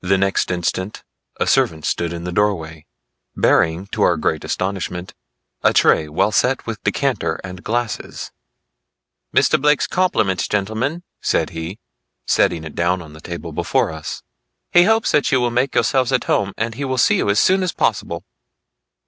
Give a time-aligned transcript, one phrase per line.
[0.00, 1.02] The next instant
[1.40, 2.86] a servant stood in the doorway,
[3.34, 5.12] bearing to our great astonishment,
[5.64, 8.30] a tray well set with decanter and glasses.
[9.34, 9.60] "Mr.
[9.60, 11.80] Blake's compliments, gentlemen," said he,
[12.28, 14.22] setting it down on the table before us.
[14.70, 17.64] "He hopes you will make yourselves at home and he will see you as soon
[17.64, 18.22] as possible."